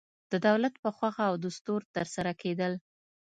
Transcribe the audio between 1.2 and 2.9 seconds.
او دستور ترسره کېدل.